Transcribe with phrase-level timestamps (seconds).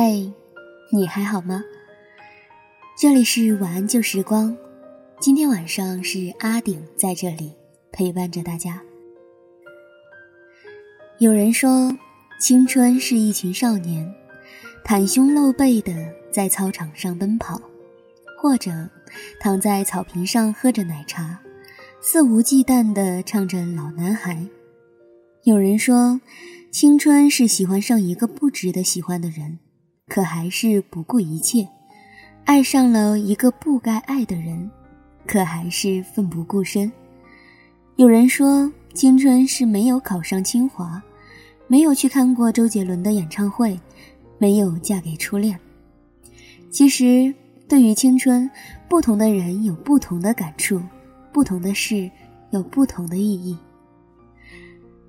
[0.00, 0.12] 嗨，
[0.92, 1.64] 你还好吗？
[2.96, 4.56] 这里是晚安旧时光，
[5.18, 7.52] 今天晚上是阿顶在这里
[7.90, 8.80] 陪伴着大家。
[11.18, 11.98] 有人说，
[12.40, 14.14] 青春是一群少年，
[14.84, 15.92] 袒胸露背的
[16.30, 17.60] 在操场上奔跑，
[18.40, 18.70] 或者
[19.40, 21.40] 躺在草坪上喝着奶茶，
[22.00, 24.36] 肆无忌惮的唱着《老男孩》。
[25.42, 26.20] 有人说。
[26.70, 29.58] 青春是喜欢上一个不值得喜欢的人，
[30.08, 31.68] 可还是不顾一切，
[32.44, 34.68] 爱上了一个不该爱的人，
[35.26, 36.90] 可还是奋不顾身。
[37.96, 41.02] 有人说，青春是没有考上清华，
[41.66, 43.78] 没有去看过周杰伦的演唱会，
[44.38, 45.58] 没有嫁给初恋。
[46.70, 47.34] 其实，
[47.68, 48.50] 对于青春，
[48.88, 50.80] 不同的人有不同的感触，
[51.32, 52.10] 不同的事
[52.50, 53.56] 有不同的意义。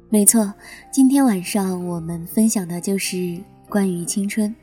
[0.09, 0.53] 没错，
[0.91, 3.39] 今天晚上我们分享的就是
[3.69, 4.53] 关于青春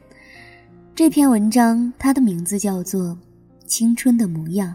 [0.97, 3.08] 这篇文章，它的名字叫做
[3.66, 4.70] 《青春的模样》，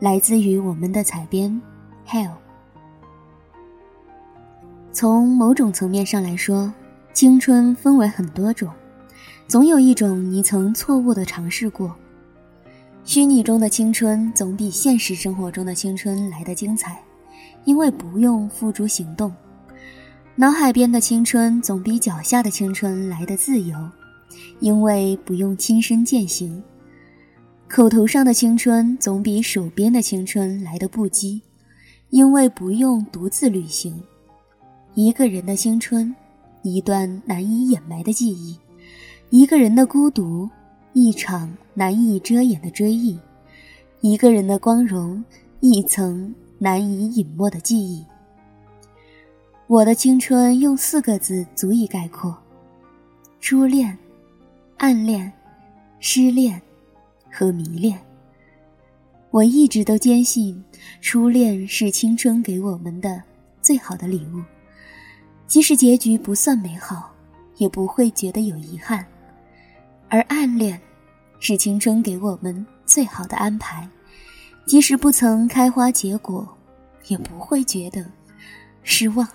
[0.00, 1.62] 来自于我们的采编
[2.04, 2.32] Hell。
[4.90, 6.74] 从某种层面上来说，
[7.12, 8.68] 青春分为很多种，
[9.46, 11.94] 总有一种你曾错误的尝试过。
[13.04, 17.00] 虚拟中的青春总比现实生活中的青春来得精彩，
[17.64, 19.32] 因为不用付诸行动。
[20.34, 23.78] 脑海边的青春总比脚下的青春来得自由，
[24.60, 26.62] 因为不用亲身践行；
[27.68, 31.40] 口头上的青春总比手边的青春来的不羁，
[32.10, 34.02] 因为不用独自旅行。
[34.94, 36.14] 一个人的青春，
[36.62, 38.56] 一段难以掩埋的记忆；
[39.30, 40.48] 一个人的孤独，
[40.92, 43.18] 一场难以遮掩的追忆；
[44.00, 45.24] 一个人的光荣，
[45.60, 48.04] 一层难以隐没的记忆。
[49.66, 52.36] 我的青春用四个字足以概括：
[53.40, 53.96] 初恋、
[54.82, 55.32] 暗恋、
[56.00, 56.60] 失恋
[57.30, 57.96] 和迷恋。
[59.30, 60.60] 我一直都坚信，
[61.00, 63.22] 初恋是青春给我们的
[63.60, 64.42] 最好的礼物，
[65.46, 67.14] 即使结局不算美好，
[67.58, 69.04] 也不会觉得有遗憾；
[70.08, 70.80] 而暗恋
[71.38, 73.88] 是青春给我们最好的安排，
[74.66, 76.58] 即使不曾开花结果，
[77.06, 78.04] 也不会觉得
[78.82, 79.28] 失望。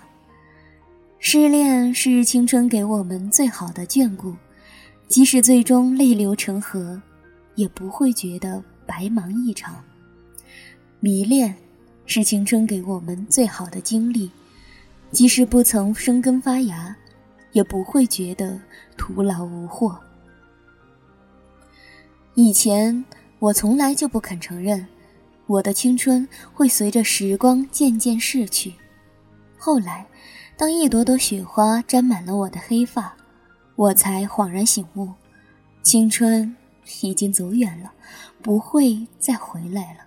[1.18, 4.36] 失恋是青春给我们最好的眷顾，
[5.08, 7.00] 即使最终泪流成河，
[7.54, 9.82] 也不会觉得白忙一场。
[11.00, 11.54] 迷恋
[12.04, 14.30] 是青春给我们最好的经历，
[15.10, 16.94] 即使不曾生根发芽，
[17.52, 18.60] 也不会觉得
[18.96, 19.98] 徒劳无获。
[22.34, 23.04] 以前
[23.38, 24.86] 我从来就不肯承认，
[25.46, 28.74] 我的青春会随着时光渐渐逝去，
[29.56, 30.06] 后来。
[30.56, 33.16] 当一朵朵雪花沾满了我的黑发，
[33.78, 35.08] 我才恍然醒悟，
[35.84, 36.56] 青春
[37.00, 37.92] 已经走远了，
[38.42, 40.00] 不会再回来了。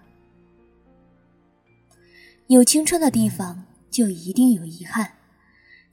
[2.47, 5.13] 有青春的地方，就一定有遗憾。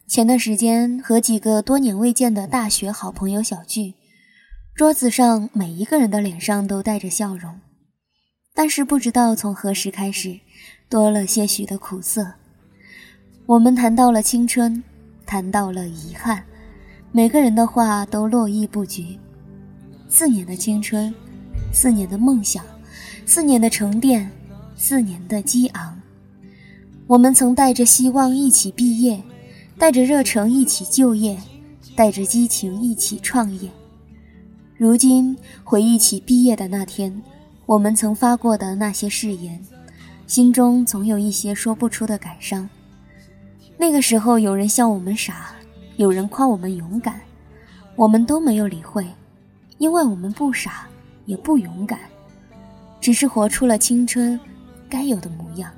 [0.09, 3.95] 前段时间和几个多年未见的大学好朋友小聚，
[4.75, 7.61] 桌子上每一个人的脸上都带着笑容，
[8.55, 10.41] 但是不知道从何时开始，
[10.89, 12.33] 多了些许的苦涩。
[13.47, 14.83] 我们谈到了青春，
[15.25, 16.45] 谈到了遗憾，
[17.11, 19.05] 每个人的话都络绎不绝。
[20.09, 21.13] 四年的青春，
[21.73, 22.63] 四年的梦想，
[23.25, 24.31] 四年的沉淀，
[24.77, 25.99] 四年的激昂。
[27.07, 29.23] 我们曾带着希望一起毕业，
[29.79, 31.39] 带着热诚一起就业，
[31.97, 33.71] 带着激情一起创业。
[34.77, 37.23] 如今回忆起毕业的那天，
[37.65, 39.59] 我们曾发过的那些誓言，
[40.27, 42.69] 心中总有一些说不出的感伤。
[43.79, 45.53] 那个时候，有人笑我们傻，
[45.99, 47.21] 有人夸我们勇敢，
[47.97, 49.05] 我们都没有理会，
[49.79, 50.87] 因为我们不傻，
[51.27, 51.99] 也不勇敢，
[53.01, 54.39] 只是活出了青春
[54.89, 55.69] 该有的模样。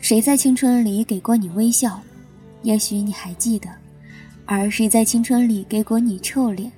[0.00, 2.00] 谁在青春里给过你微笑？
[2.62, 3.68] 也许你还记得；
[4.44, 6.72] 而谁在青春里给过你臭脸？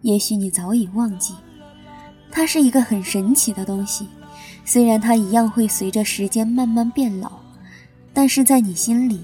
[0.00, 1.34] 也许你早已忘记。
[2.30, 4.08] 它是一个很神奇的东西，
[4.64, 7.30] 虽然它一样会随着时间慢慢变老。
[8.14, 9.22] 但是在你心里，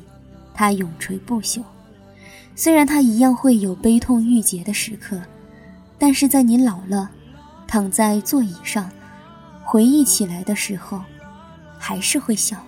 [0.58, 1.62] 它永垂不朽。
[2.56, 5.22] 虽然它一样会有悲痛欲绝的时刻，
[5.96, 7.08] 但是在你老了，
[7.68, 8.90] 躺在座椅上，
[9.62, 11.00] 回忆起来的时候，
[11.78, 12.60] 还是会笑。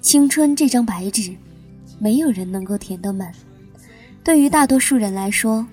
[0.00, 1.36] 青春这张白纸，
[1.98, 3.30] 没有人能够填得满。
[4.24, 5.66] 对于大多数人来说，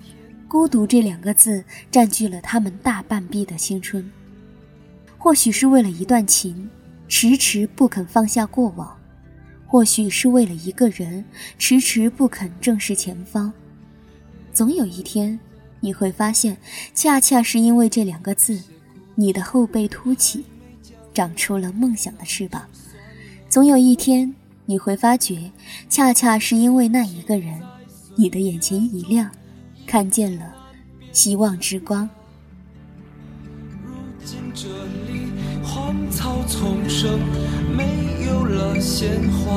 [0.46, 4.12] 孤独这两个字占据了他们大半壁的青春。
[5.16, 6.68] 或许是为了一段情，
[7.08, 8.94] 迟迟不肯放下过往；
[9.74, 11.24] 或许是为了一个人，
[11.58, 13.52] 迟迟不肯正视前方。
[14.52, 15.36] 总有一天，
[15.80, 16.56] 你会发现，
[16.94, 18.62] 恰恰是因为这两个字，
[19.16, 20.44] 你的后背凸起，
[21.12, 22.62] 长出了梦想的翅膀。
[23.48, 24.32] 总有一天，
[24.64, 25.50] 你会发觉，
[25.88, 27.60] 恰恰是因为那一个人，
[28.14, 29.28] 你的眼前一亮，
[29.84, 30.54] 看见了
[31.10, 32.08] 希望之光。
[33.84, 33.92] 如
[34.24, 35.32] 今这里
[35.64, 37.18] 荒草丛生，
[37.76, 39.52] 没有了鲜花。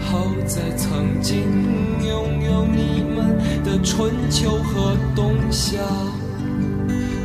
[0.00, 1.42] 好在曾经
[2.02, 5.78] 拥有你们的春秋和冬夏，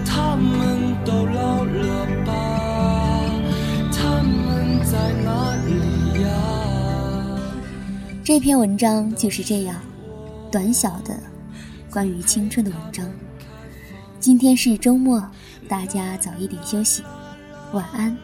[0.05, 2.31] 他们都老了吧？
[3.91, 6.29] 他们在哪里呀？
[8.23, 9.75] 这篇文章就是这样，
[10.51, 11.17] 短小的
[11.89, 13.05] 关于青春的文章。
[14.19, 15.25] 今天是周末，
[15.69, 17.01] 大家早一点休息，
[17.71, 18.15] 晚安。